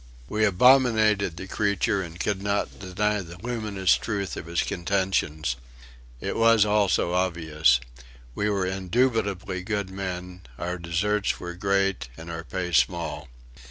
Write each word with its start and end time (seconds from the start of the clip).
We 0.27 0.45
abominated 0.45 1.37
the 1.37 1.45
creature 1.45 2.01
and 2.01 2.19
could 2.19 2.41
not 2.41 2.79
deny 2.79 3.21
the 3.21 3.37
luminous 3.39 3.93
truth 3.93 4.35
of 4.35 4.47
his 4.47 4.63
contentions. 4.63 5.57
It 6.19 6.35
was 6.35 6.65
all 6.65 6.89
so 6.89 7.13
obvious. 7.13 7.79
We 8.33 8.49
were 8.49 8.65
indubitably 8.65 9.61
good 9.61 9.91
men; 9.91 10.41
our 10.57 10.79
deserts 10.79 11.39
were 11.39 11.53
great 11.53 12.09
and 12.17 12.31
our 12.31 12.43
pay 12.43 12.71
small. 12.71 13.27